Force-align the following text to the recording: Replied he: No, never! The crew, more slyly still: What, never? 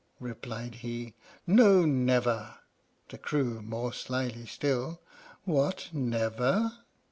Replied 0.19 0.77
he: 0.81 1.13
No, 1.45 1.85
never! 1.85 2.55
The 3.09 3.19
crew, 3.19 3.61
more 3.61 3.93
slyly 3.93 4.47
still: 4.47 4.99
What, 5.45 5.89
never? 5.93 6.71